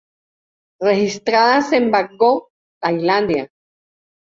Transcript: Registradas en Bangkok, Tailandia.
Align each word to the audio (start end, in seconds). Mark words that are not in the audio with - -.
Registradas 0.87 1.69
en 1.79 1.87
Bangkok, 1.97 2.49
Tailandia. 2.87 3.49